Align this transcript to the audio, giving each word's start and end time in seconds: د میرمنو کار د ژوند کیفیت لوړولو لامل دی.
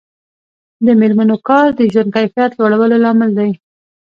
د 0.85 0.87
میرمنو 0.99 1.37
کار 1.47 1.67
د 1.75 1.81
ژوند 1.93 2.09
کیفیت 2.15 2.51
لوړولو 2.55 2.95
لامل 3.03 3.31
دی. 3.39 3.51